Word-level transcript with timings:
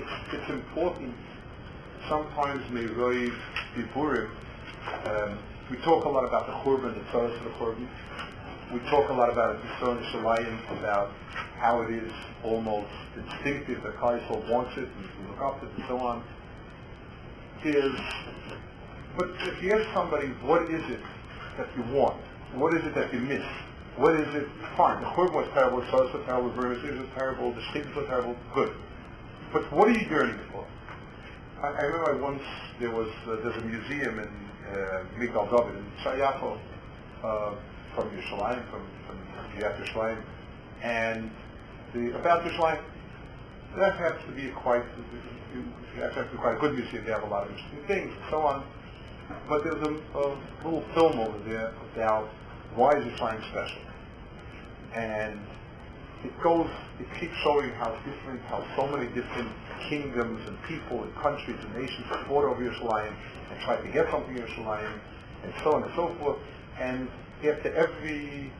it's, 0.00 0.34
it's 0.34 0.50
important 0.50 1.14
sometimes 2.08 2.64
Meiroi 2.70 3.32
Biburim, 3.76 4.30
um, 5.04 5.38
we 5.70 5.76
talk 5.78 6.04
a 6.04 6.08
lot 6.08 6.24
about 6.24 6.46
the 6.46 6.52
Churban, 6.64 6.94
the 6.94 7.00
Tzoros 7.10 7.36
of 7.38 7.44
the 7.44 7.50
Churban. 7.50 7.86
We 8.72 8.80
talk 8.90 9.08
a 9.10 9.12
lot 9.12 9.30
about 9.30 9.62
Yisrael 9.62 10.02
Shalayim, 10.10 10.78
about 10.78 11.12
how 11.56 11.82
it 11.82 11.90
is 11.90 12.12
almost 12.42 12.90
instinctive 13.16 13.82
that 13.82 13.96
Kaisel 13.96 14.48
wants 14.50 14.76
it 14.76 14.88
and 14.88 15.04
you 15.04 15.28
look 15.28 15.40
up 15.40 15.62
it 15.62 15.68
and 15.76 15.84
so 15.86 15.98
on. 15.98 16.24
Is, 17.64 18.00
but 19.16 19.30
if 19.40 19.62
you 19.62 19.72
ask 19.72 19.92
somebody, 19.92 20.28
what 20.42 20.62
is 20.62 20.82
it 20.90 21.00
that 21.58 21.68
you 21.76 21.82
want? 21.94 22.20
What 22.54 22.74
is 22.74 22.84
it 22.84 22.94
that 22.94 23.12
you 23.12 23.20
miss? 23.20 23.44
What 23.96 24.14
is 24.14 24.34
it? 24.34 24.48
Fine. 24.76 25.02
The 25.02 25.08
Churban 25.10 25.34
was 25.34 25.48
terrible, 25.52 25.80
the 25.80 25.86
Tzoros 25.86 26.14
was 26.14 26.24
terrible, 26.26 26.48
the 26.50 26.60
Verus 26.60 26.98
was 26.98 27.08
terrible, 27.16 27.52
the 27.52 27.62
Stinkers 27.70 27.94
was 27.94 28.06
terrible. 28.06 28.36
Good. 28.54 28.74
But 29.52 29.72
what 29.72 29.88
are 29.88 29.92
you 29.92 30.06
yearning 30.08 30.38
for? 30.52 30.64
I, 31.60 31.68
I 31.68 31.82
remember 31.82 32.22
once 32.22 32.42
there 32.78 32.92
was 32.92 33.08
uh, 33.26 33.36
there's 33.42 33.60
a 33.60 33.66
museum 33.66 34.20
in 34.20 34.28
uh, 34.70 35.04
in 35.20 35.28
Sha'ar 36.04 36.18
Yafo 36.18 36.58
uh, 37.24 37.54
from 37.96 38.10
Yerushalayim, 38.10 38.70
from 38.70 38.86
from 39.06 39.18
Yad 39.58 39.82
Yerushalayim, 39.82 40.22
and 40.82 41.30
the 41.92 42.16
about 42.16 42.44
Yerushalayim. 42.44 42.80
That 43.76 43.96
has 43.96 44.12
to 44.26 44.32
be 44.32 44.50
quite 44.50 44.84
that 45.98 46.12
quite 46.38 46.56
a 46.56 46.60
good 46.60 46.74
museum. 46.74 47.04
They 47.04 47.10
have 47.10 47.24
a 47.24 47.26
lot 47.26 47.44
of 47.44 47.50
interesting 47.50 47.84
things 47.88 48.12
and 48.14 48.24
so 48.30 48.42
on. 48.42 48.64
But 49.48 49.64
there's 49.64 49.82
a, 49.82 50.18
a 50.18 50.38
little 50.64 50.84
film 50.94 51.18
over 51.18 51.38
there 51.44 51.74
about 51.92 52.28
why 52.76 52.92
is 52.92 53.04
Yerushalayim 53.04 53.50
special, 53.50 53.82
and 54.94 55.40
it 56.24 56.42
goes, 56.42 56.68
it 56.98 57.06
keeps 57.18 57.34
showing 57.42 57.70
how 57.70 57.96
different, 58.04 58.42
how 58.42 58.64
so 58.76 58.86
many 58.86 59.06
different 59.08 59.48
kingdoms 59.88 60.46
and 60.46 60.62
people 60.64 61.02
and 61.02 61.14
countries 61.16 61.56
and 61.64 61.74
nations 61.74 62.06
fought 62.26 62.44
over 62.44 62.62
Yerushalayim 62.62 63.14
and 63.50 63.60
tried 63.60 63.82
to 63.82 63.88
get 63.88 64.10
something 64.10 64.36
in 64.36 64.42
Yerushalayim 64.42 65.00
and 65.44 65.52
so 65.62 65.72
on 65.72 65.82
and 65.84 65.92
so 65.94 66.14
forth. 66.18 66.38
And 66.78 67.08
after 67.38 67.74
every 67.74 68.52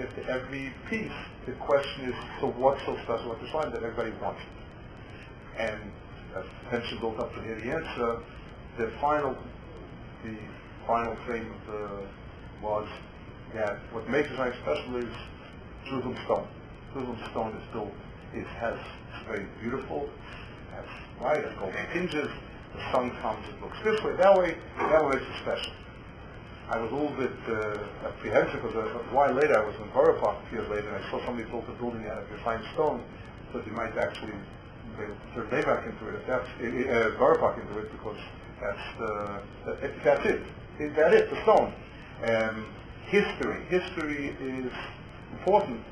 after 0.00 0.28
every 0.28 0.72
piece, 0.90 1.12
the 1.46 1.52
question 1.52 2.06
is, 2.06 2.14
so 2.40 2.48
what's 2.48 2.80
so 2.84 2.96
special 3.04 3.32
about 3.32 3.42
Yerushalayim 3.42 3.72
that 3.72 3.82
everybody 3.82 4.12
wants 4.22 4.40
it? 4.40 5.60
And 5.60 5.92
as 6.36 6.44
tension 6.70 6.98
built 7.00 7.18
up 7.18 7.34
to 7.34 7.42
hear 7.42 7.60
the 7.60 7.70
answer, 7.72 8.22
the 8.78 8.92
final 9.00 9.36
the 10.22 10.36
final 10.86 11.16
thing 11.26 11.52
uh, 11.68 12.02
was 12.62 12.88
that 13.52 13.78
what 13.92 14.08
makes 14.08 14.28
Yerushalayim 14.28 14.62
special 14.62 14.96
is 14.96 15.14
Jerusalem 15.86 16.16
stone. 16.24 16.46
Jerusalem 16.94 17.18
stone 17.30 17.52
is 17.58 17.62
still 17.70 17.90
it 18.32 18.46
has 18.62 18.78
it's 18.78 19.26
very 19.26 19.46
beautiful, 19.60 20.06
it 20.06 20.74
has 20.74 20.86
right, 21.20 21.44
has 21.44 21.58
golden 21.58 21.86
hinges. 21.90 22.30
The 22.74 22.92
sun 22.92 23.10
comes 23.22 23.42
and 23.50 23.60
looks 23.62 23.78
this 23.82 24.02
way, 24.02 24.14
that 24.16 24.34
way. 24.38 24.56
That 24.78 25.04
way 25.04 25.18
makes 25.18 25.26
it 25.26 25.38
special. 25.42 25.72
I 26.70 26.78
was 26.78 26.90
a 26.90 26.94
little 26.94 27.16
bit 27.18 27.34
uh, 27.46 28.06
apprehensive 28.08 28.62
because 28.62 28.74
a, 28.74 29.14
while 29.14 29.32
later 29.34 29.58
I 29.58 29.66
was 29.66 29.74
in 29.76 29.90
Borough 29.90 30.18
Park 30.18 30.38
a 30.42 30.48
few 30.48 30.58
years 30.58 30.70
later 30.70 30.88
and 30.88 31.04
I 31.04 31.10
saw 31.10 31.24
somebody 31.26 31.48
built 31.50 31.66
a 31.68 31.72
building 31.78 32.06
out 32.06 32.18
of 32.18 32.30
refined 32.30 32.64
stone, 32.74 33.02
so 33.52 33.60
they 33.60 33.70
might 33.70 33.96
actually 33.98 34.34
turn 35.34 35.50
day 35.50 35.62
back 35.62 35.86
into 35.86 36.08
it. 36.08 36.26
That's 36.26 36.46
uh, 36.46 37.18
Borough 37.18 37.38
Park 37.38 37.58
into 37.58 37.78
it 37.78 37.90
because 37.90 38.18
that's 38.62 38.86
the 38.98 39.40
that, 39.66 40.04
that's 40.04 40.26
it. 40.26 40.42
it. 40.78 40.96
That 40.96 41.14
is 41.14 41.30
the 41.30 41.42
stone. 41.42 41.74
Um, 42.22 42.66
history. 43.06 43.62
History 43.68 44.34
is 44.40 44.72
important 45.32 45.82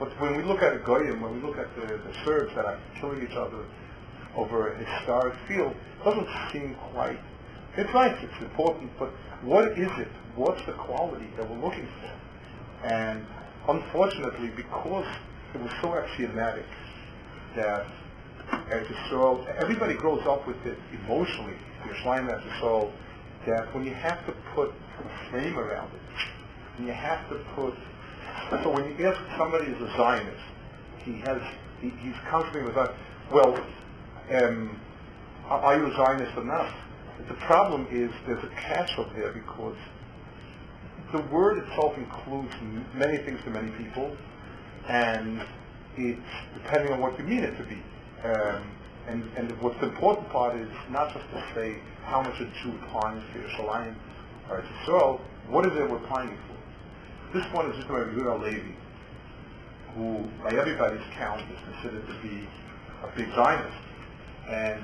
but 0.00 0.18
when 0.18 0.34
we 0.38 0.42
look 0.42 0.62
at 0.62 0.82
Goyim, 0.82 1.20
when 1.20 1.34
we 1.34 1.46
look 1.46 1.58
at 1.58 1.68
the, 1.76 1.86
the 1.86 2.14
Serbs 2.24 2.54
that 2.54 2.64
are 2.64 2.78
killing 2.98 3.22
each 3.22 3.36
other 3.36 3.66
over 4.34 4.72
a 4.72 4.78
historic 4.82 5.34
field, 5.46 5.72
it 5.72 6.04
doesn't 6.04 6.28
seem 6.50 6.74
quite. 6.92 7.20
It's 7.76 7.92
nice, 7.92 8.16
it's 8.22 8.40
important, 8.40 8.90
but 8.98 9.10
what 9.42 9.78
is 9.78 9.90
it? 9.98 10.08
What's 10.36 10.64
the 10.64 10.72
quality 10.72 11.26
that 11.36 11.48
we're 11.48 11.60
looking 11.60 11.86
for? 12.00 12.86
And 12.86 13.26
unfortunately, 13.68 14.48
because 14.56 15.06
it 15.54 15.60
was 15.60 15.70
so 15.82 15.94
axiomatic 15.94 16.64
that 17.54 17.86
Eretz 18.70 18.86
Yisrael, 18.86 19.46
everybody 19.56 19.94
grows 19.94 20.26
up 20.26 20.46
with 20.46 20.64
it 20.64 20.78
emotionally, 21.04 21.54
Yerushalayim 21.84 22.30
Eretz 22.30 22.42
Yisrael, 22.42 22.90
that 23.46 23.74
when 23.74 23.84
you 23.84 23.92
have 23.92 24.24
to 24.24 24.32
put 24.54 24.72
a 25.04 25.30
frame 25.30 25.58
around 25.58 25.90
it, 25.92 26.00
and 26.78 26.86
you 26.86 26.92
have 26.94 27.28
to 27.28 27.34
put 27.54 27.74
so 28.62 28.70
when 28.70 28.84
you 28.98 29.06
ask 29.06 29.20
somebody 29.36 29.66
is 29.66 29.80
a 29.80 29.96
Zionist, 29.96 30.42
he 31.04 31.12
has 31.20 31.40
he, 31.80 31.90
he's 32.02 32.14
constantly 32.28 32.62
with 32.62 32.74
that. 32.74 32.94
Well, 33.32 33.56
um, 34.34 34.78
are 35.48 35.76
you 35.76 35.86
a 35.86 35.96
Zionist 35.96 36.36
enough? 36.36 36.72
The 37.28 37.34
problem 37.34 37.86
is 37.90 38.10
there's 38.26 38.44
a 38.44 38.48
catch 38.48 38.98
up 38.98 39.14
there 39.14 39.32
because 39.32 39.76
the 41.12 41.20
word 41.22 41.58
itself 41.58 41.96
includes 41.96 42.52
many 42.94 43.18
things 43.18 43.40
to 43.44 43.50
many 43.50 43.70
people, 43.72 44.16
and 44.88 45.42
it's 45.96 46.20
depending 46.54 46.92
on 46.92 47.00
what 47.00 47.18
you 47.18 47.24
mean 47.24 47.42
it 47.44 47.56
to 47.56 47.64
be. 47.64 47.82
Um, 48.24 48.62
and, 49.08 49.24
and 49.36 49.60
what's 49.60 49.78
the 49.80 49.88
important 49.88 50.28
part 50.28 50.56
is 50.56 50.68
not 50.90 51.12
just 51.12 51.28
to 51.30 51.44
say 51.54 51.76
how 52.04 52.22
much 52.22 52.38
a 52.40 52.44
Jew 52.62 52.78
pines 52.92 53.22
for 53.32 53.38
Yerushalayim 53.40 53.94
or 54.48 54.60
to 54.60 54.68
Israel, 54.82 55.20
what 55.48 55.66
is 55.66 55.72
it 55.76 55.90
we're 55.90 55.98
pining 56.06 56.36
for? 56.46 56.59
This 57.32 57.46
one 57.52 57.70
is 57.70 57.76
just 57.76 57.88
about 57.88 58.08
Yehuda 58.08 58.42
Levi, 58.42 58.72
who 59.94 60.28
by 60.42 60.50
everybody's 60.50 61.06
count 61.16 61.40
is 61.42 61.58
considered 61.72 62.04
to 62.08 62.28
be 62.28 62.48
a 63.04 63.16
big 63.16 63.32
Zionist. 63.36 63.78
And 64.48 64.82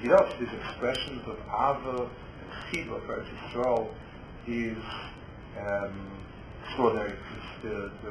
he 0.00 0.08
does 0.08 0.32
these 0.40 0.48
expressions 0.52 1.22
of 1.28 1.38
Ahava 1.46 2.08
and 2.10 2.50
Chiba 2.72 3.06
for 3.06 3.24
Israel 3.48 3.94
is 4.48 4.76
um, 5.64 6.10
extraordinary. 6.64 7.12
The, 7.62 7.92
the, 8.02 8.10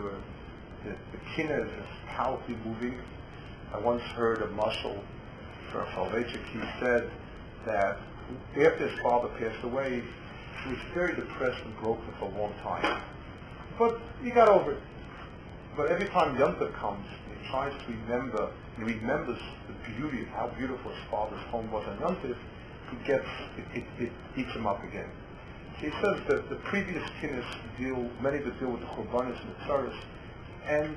the, 0.85 0.95
the 1.11 1.17
kinna 1.35 1.63
is 1.63 1.69
powerfully 2.07 2.57
moving. 2.65 2.97
I 3.73 3.79
once 3.79 4.03
heard 4.03 4.41
a 4.41 4.47
muscle 4.51 5.03
from 5.73 5.85
Soloveitchik. 5.87 6.45
He 6.53 6.61
said 6.79 7.11
that 7.65 7.97
after 8.51 8.87
his 8.87 8.97
father 9.01 9.27
passed 9.37 9.65
away, 9.65 10.01
he 10.63 10.69
was 10.69 10.79
very 10.93 11.13
depressed 11.13 11.59
and 11.65 11.77
broken 11.81 12.05
for 12.17 12.31
a 12.31 12.39
long 12.39 12.53
time. 12.63 13.01
But 13.77 13.99
he 14.23 14.31
got 14.31 14.47
over 14.47 14.73
it. 14.73 14.81
But 15.75 15.91
every 15.91 16.07
time 16.07 16.37
Yom 16.39 16.55
Tov 16.55 16.73
comes, 16.75 17.05
and 17.29 17.37
he 17.39 17.49
tries 17.49 17.73
to 17.73 17.91
remember, 17.91 18.49
he 18.77 18.83
remembers 18.83 19.39
the 19.67 19.91
beauty 19.91 20.21
of 20.21 20.27
how 20.29 20.47
beautiful 20.57 20.91
his 20.91 21.03
father's 21.11 21.43
home 21.51 21.69
was 21.71 21.85
on 21.87 21.99
Yom 21.99 22.15
Tov, 22.17 22.37
he 22.91 22.97
gets, 23.05 23.27
it, 23.57 23.79
it, 23.79 24.03
it 24.03 24.11
eats 24.37 24.51
him 24.53 24.67
up 24.67 24.83
again. 24.83 25.09
He 25.77 25.89
says 26.01 26.21
that 26.27 26.49
the 26.49 26.55
previous 26.55 27.03
kinnis 27.19 27.45
deal, 27.77 28.09
many 28.21 28.37
of 28.37 28.45
them 28.45 28.57
deal 28.59 28.69
with 28.69 28.81
the 28.81 28.87
Churbanis 28.87 29.39
and 29.41 29.49
the 29.49 29.59
Tsaris, 29.65 29.97
and 30.65 30.95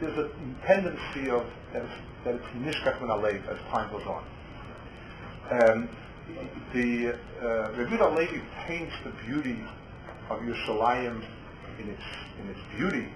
there's 0.00 0.16
a 0.16 0.30
tendency 0.66 1.28
of 1.30 1.44
that 1.72 1.82
it's, 1.82 1.92
that 2.24 2.34
it's 2.36 2.46
nishkach 2.56 3.00
min 3.00 3.42
as 3.48 3.58
time 3.70 3.90
goes 3.90 4.06
on. 4.06 4.24
Um, 5.50 5.88
the 6.72 7.18
uh, 7.42 7.72
Rebbe 7.72 8.08
Levi 8.16 8.40
paints 8.66 8.94
the 9.02 9.10
beauty 9.26 9.58
of 10.30 10.38
Yerushalayim 10.40 11.24
in 11.80 11.88
its 11.88 12.02
in 12.40 12.48
its 12.50 12.60
beauty, 12.76 13.08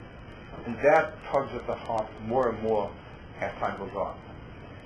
and 0.67 0.77
that 0.79 1.15
tugs 1.31 1.53
at 1.55 1.67
the 1.67 1.75
heart 1.75 2.09
more 2.27 2.51
and 2.51 2.63
more 2.63 2.91
as 3.41 3.53
time 3.59 3.77
goes 3.79 3.95
on. 3.95 4.17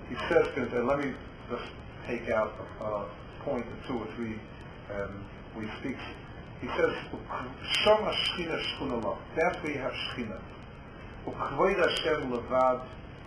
He 0.09 0.17
says, 0.29 0.47
and 0.57 0.87
let 0.87 0.99
me 0.99 1.13
just 1.51 1.71
take 2.07 2.31
out 2.31 2.55
a 2.81 3.07
point 3.45 3.67
or 3.67 3.87
two 3.87 3.99
or 3.99 4.07
three 4.17 4.41
um, 4.95 5.25
where 5.55 5.67
he 5.67 5.81
speaks. 5.81 6.01
He 6.61 6.67
says, 6.69 6.93
Shama 7.85 8.13
Shechina 8.13 8.61
Shchunallah. 8.61 9.17
Where 9.63 9.73
you 9.73 9.79
have 9.79 9.93
Shechina. 9.93 10.41
Ukvoid 11.27 11.77
Hashem 11.77 12.33
Levad 12.33 12.85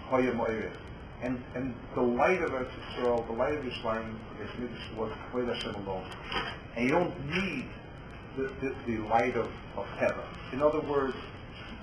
Hoya 0.08 0.32
Moireh. 0.34 0.76
And, 1.22 1.42
and 1.56 1.76
the 1.94 2.02
light 2.02 2.42
of 2.42 2.50
Eretz 2.50 2.72
Yisrael, 2.98 3.26
the 3.28 3.34
light 3.34 3.54
of 3.54 3.64
Yerushalayim, 3.64 4.16
was 4.98 5.12
Kvoid 5.32 5.54
Hashem 5.54 5.76
alone. 5.76 6.10
And 6.76 6.86
you 6.86 6.92
don't 6.92 7.26
need 7.28 7.68
the, 8.38 8.50
the, 8.62 8.76
the 8.88 8.98
light 9.08 9.36
of, 9.36 9.50
of 9.76 9.86
heaven. 10.00 10.24
In 10.54 10.62
other 10.62 10.82
words, 10.82 11.16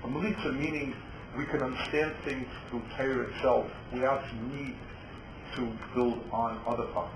a 0.03 0.07
melitza 0.07 0.57
meaning 0.57 0.95
we 1.37 1.45
can 1.45 1.61
understand 1.61 2.13
things 2.25 2.47
through 2.69 2.81
Torah 2.97 3.27
itself 3.29 3.67
without 3.93 4.23
the 4.27 4.35
need 4.55 4.75
to 5.55 5.71
build 5.93 6.23
on 6.31 6.59
other 6.65 6.85
parts. 6.87 7.13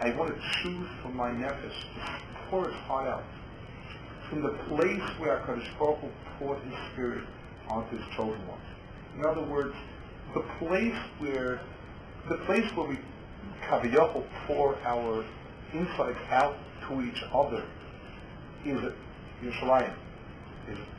I 0.00 0.10
want 0.10 0.34
to 0.34 0.40
choose 0.62 0.88
for 1.02 1.08
my 1.08 1.30
nefesh 1.30 1.80
to 1.80 2.00
pour 2.48 2.68
its 2.68 2.76
heart 2.86 3.08
out 3.08 3.24
from 4.28 4.42
the 4.42 4.50
place 4.68 5.02
where 5.18 5.38
HaKadosh 5.38 5.78
Baruch 5.78 5.98
Hu 6.00 6.08
poured 6.38 6.58
His 6.60 6.74
Spirit 6.92 7.24
onto 7.68 7.96
His 7.96 8.06
chosen 8.16 8.46
ones. 8.46 8.62
In 9.16 9.24
other 9.26 9.42
words, 9.42 9.74
the 10.34 10.42
place 10.58 10.96
where 11.18 11.60
the 12.28 12.36
place 12.44 12.70
where 12.76 12.88
we 12.88 12.98
kaviyachol 13.68 14.24
for 14.46 14.76
our 14.84 15.24
insight 15.72 16.16
out 16.30 16.56
to 16.88 17.02
each 17.02 17.22
other 17.32 17.64
is 18.64 18.80
Yerushalayim, 19.42 19.94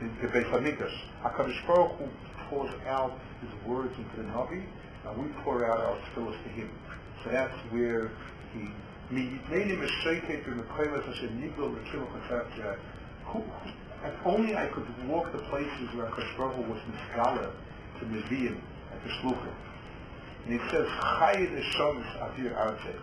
in 0.00 0.16
the 0.22 0.28
Beit 0.28 0.46
Hamikdash. 0.46 0.96
Hakadosh 1.22 1.66
Baruch 1.66 1.92
Hu 1.98 2.08
pours 2.48 2.70
out 2.86 3.18
his 3.40 3.50
words 3.66 3.94
into 3.98 4.16
the 4.16 4.22
Navi, 4.22 4.64
and 5.06 5.22
we 5.22 5.28
pour 5.42 5.64
out 5.70 5.80
our 5.80 5.96
tefillas 5.98 6.42
to 6.42 6.48
him. 6.50 6.70
So 7.24 7.30
that's 7.30 7.56
where 7.70 8.10
he. 8.54 8.68
Uh, 9.12 9.16
if 14.02 14.14
only 14.24 14.56
I 14.56 14.66
could 14.68 15.08
walk 15.08 15.32
the 15.32 15.38
places 15.38 15.94
where 15.94 16.06
Hakadosh 16.06 16.68
was 16.68 16.80
in 16.86 16.92
Skala 17.10 17.50
to 17.98 18.04
Nevi'im 18.06 18.56
at 18.92 19.02
the 19.02 19.10
Shluchim. 19.10 19.54
And 20.44 20.60
he 20.60 20.68
says, 20.70 20.86
Chai 20.86 21.48
Neshomis 21.50 22.18
Avir 22.18 22.56
Arze. 22.56 22.94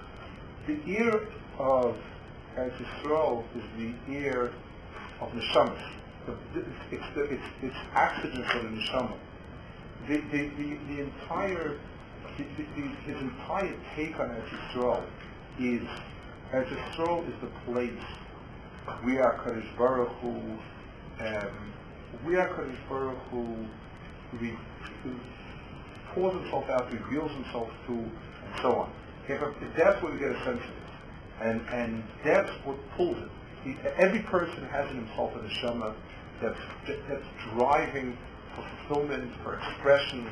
The 0.68 0.80
ear 0.86 1.28
of 1.60 1.96
Eretz 2.56 2.76
Yisrael 2.78 3.44
is 3.56 3.64
the 3.78 4.14
ear 4.14 4.54
of 5.22 5.32
Neshomis. 5.32 5.82
It's, 6.92 7.06
the, 7.16 7.24
it's, 7.24 7.44
it's 7.62 7.76
oxygen 7.96 8.44
for 8.44 8.60
the 8.60 8.70
Neshama. 8.70 9.14
The, 10.08 10.18
the, 10.18 10.50
the, 10.58 10.78
the 10.90 11.02
entire, 11.02 11.80
the, 12.38 12.44
the, 12.76 12.82
his 13.06 13.22
entire 13.22 13.74
take 13.96 14.20
on 14.20 14.30
Eretz 14.30 14.50
Yisrael 14.50 15.04
is 15.60 15.88
Eretz 16.52 16.70
Yisrael 16.70 17.28
is 17.28 17.34
the 17.42 17.72
place 17.72 17.92
we 19.04 19.18
are 19.18 19.38
Kadosh 19.40 19.78
Baruch 19.78 20.10
Hu, 20.22 20.30
um, 20.30 21.74
we 22.26 22.36
are 22.36 22.48
Kadosh 22.50 22.90
Baruch 22.90 23.18
Hu, 23.32 23.68
re, 24.40 24.58
pours 26.18 26.34
himself 26.42 26.70
out, 26.70 26.92
reveals 26.92 27.32
himself 27.32 27.70
to, 27.86 27.94
and 27.94 28.54
so 28.62 28.76
on. 28.76 28.92
That's 29.28 30.02
where 30.02 30.12
we 30.12 30.20
get 30.20 30.32
a 30.32 30.44
sense 30.44 30.62
of 30.62 30.70
it. 30.70 30.88
And, 31.42 31.62
and 31.70 32.04
that's 32.26 32.50
what 32.66 32.78
pulls 32.96 33.18
it. 33.18 33.78
Every 33.98 34.22
person 34.22 34.66
has 34.72 34.90
in 34.90 35.06
himself 35.06 35.36
a 35.36 35.40
neshama 35.40 35.94
that's, 36.42 36.58
that's 36.88 37.26
driving 37.54 38.18
for 38.56 38.66
fulfillment, 38.88 39.32
for 39.44 39.60
expression, 39.60 40.26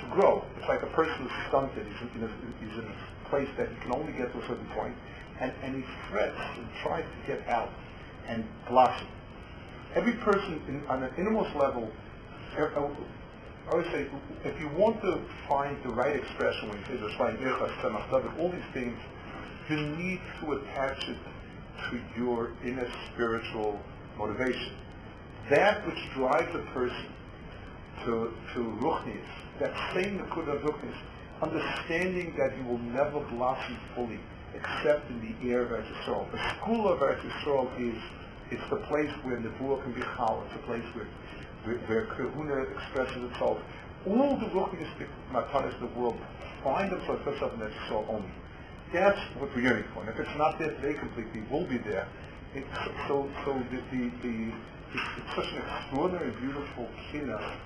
to 0.00 0.06
grow. 0.10 0.44
It's 0.58 0.68
like 0.68 0.82
a 0.82 0.92
person 0.94 1.14
who's 1.22 1.48
stunted. 1.48 1.86
He's 1.86 2.10
in, 2.16 2.24
a, 2.24 2.30
he's 2.60 2.78
in 2.78 2.90
a 2.90 3.28
place 3.28 3.48
that 3.56 3.68
he 3.68 3.76
can 3.82 3.92
only 3.92 4.12
get 4.12 4.32
to 4.32 4.38
a 4.38 4.48
certain 4.48 4.66
point, 4.74 4.94
and, 5.40 5.52
and 5.62 5.76
he 5.76 5.84
frets 6.10 6.40
and 6.56 6.66
tries 6.82 7.04
to 7.04 7.26
get 7.26 7.46
out 7.48 7.70
and 8.26 8.44
blossom. 8.68 9.06
Every 9.94 10.14
person 10.14 10.60
in, 10.66 10.82
on 10.88 11.02
an 11.02 11.12
innermost 11.18 11.54
level, 11.54 11.90
er, 12.58 12.72
uh, 12.76 12.88
I 13.66 13.70
always 13.70 13.86
say, 13.92 14.06
if 14.44 14.60
you 14.60 14.68
want 14.68 15.00
to 15.00 15.20
find 15.48 15.82
the 15.82 15.88
right 15.88 16.16
expression 16.16 16.68
when 16.68 16.78
you 16.78 16.84
say 16.86 16.98
Yerchas, 16.98 18.38
all 18.38 18.50
these 18.50 18.60
things, 18.74 18.98
you 19.70 19.76
need 19.96 20.20
to 20.40 20.52
attach 20.52 21.08
it 21.08 21.16
to 21.90 22.00
your 22.16 22.52
inner 22.62 22.88
spiritual 23.12 23.80
motivation. 24.18 24.74
That 25.48 25.86
which 25.86 25.98
drives 26.14 26.54
a 26.54 26.58
person 26.72 27.06
to, 28.04 28.34
to 28.54 28.60
Ruchnis, 28.82 29.24
that 29.60 29.72
same 29.94 30.18
Nakuda 30.18 30.56
of 30.56 30.62
Ruchnis, 30.62 30.96
understanding 31.40 32.34
that 32.36 32.56
you 32.58 32.64
will 32.64 32.78
never 32.78 33.20
blossom 33.20 33.78
fully 33.94 34.20
except 34.54 35.10
in 35.10 35.20
the 35.20 35.50
air 35.50 35.62
of 35.62 35.84
Yisrael. 35.84 36.30
The 36.30 36.54
school 36.56 36.88
of 36.88 37.00
Eretz 37.00 37.24
is 37.80 38.02
it's 38.50 38.70
the 38.70 38.76
place 38.76 39.10
where 39.22 39.38
Nebuah 39.38 39.82
can 39.82 39.92
be 39.92 40.02
chal. 40.02 40.44
It's 40.46 40.54
the 40.54 40.66
place 40.66 40.84
where 40.94 41.06
where, 41.64 42.06
Kahuna 42.06 42.62
expresses 42.62 43.30
itself. 43.30 43.58
All 44.06 44.36
the 44.36 44.46
Ruchnistic 44.46 45.08
matanis 45.32 45.74
of 45.74 45.80
the 45.80 45.98
world 45.98 46.18
find 46.62 46.90
themselves 46.90 47.22
in 47.26 47.32
Eretz 47.32 47.72
Yisrael 47.88 48.08
only. 48.08 48.28
That's 48.92 49.18
what 49.38 49.54
we're 49.54 49.62
yearning 49.62 49.84
for. 49.94 50.00
And 50.00 50.10
if 50.10 50.20
it's 50.20 50.38
not 50.38 50.58
there 50.58 50.70
today 50.70 50.94
completely, 50.94 51.42
will 51.50 51.66
be 51.66 51.78
there. 51.78 52.06
It's, 52.54 52.68
so, 53.08 53.28
so 53.44 53.62
the, 53.70 53.96
the, 53.96 54.10
the 54.22 54.52
it's, 54.94 55.08
it's 55.18 55.34
such 55.34 55.52
an 55.52 55.62
extraordinary, 55.66 56.30
beautiful 56.40 56.88
kina 57.10 57.58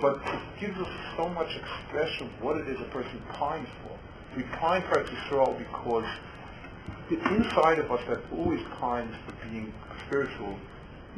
but 0.00 0.20
it 0.24 0.60
gives 0.60 0.78
us 0.78 0.88
so 1.16 1.28
much 1.30 1.56
expression 1.56 2.28
of 2.28 2.42
what 2.42 2.56
it 2.56 2.68
is 2.68 2.80
a 2.80 2.84
person 2.84 3.20
pines 3.32 3.68
for. 3.82 3.98
We 4.36 4.42
pine 4.44 4.82
for 4.82 5.02
Yisrael 5.02 5.58
because 5.58 6.06
the 7.10 7.18
inside 7.34 7.78
of 7.78 7.90
us 7.90 8.00
that 8.08 8.20
always 8.32 8.60
pines 8.78 9.14
for 9.26 9.34
being 9.48 9.72
spiritual 10.06 10.56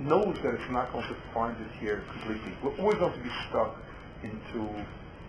knows 0.01 0.37
that 0.43 0.55
it's 0.55 0.71
not 0.71 0.93
going 0.93 1.07
to 1.07 1.17
find 1.35 1.57
it 1.61 1.71
here 1.79 2.05
completely. 2.13 2.53
We're 2.63 2.77
always 2.79 2.99
going 2.99 3.13
to 3.13 3.19
be 3.21 3.31
stuck 3.49 3.77
into 4.23 4.69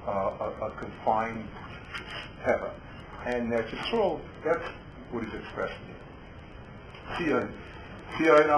uh, 0.08 0.12
a, 0.12 0.66
a, 0.66 0.72
confined 0.80 1.48
heaven, 2.44 2.72
And 3.26 3.54
uh, 3.54 3.62
Yisrael, 3.62 4.20
that's 4.44 4.64
what 5.12 5.24
is 5.24 5.34
expressed 5.34 5.74
here. 5.86 5.96
Sion, 7.18 7.54
Sion, 8.18 8.50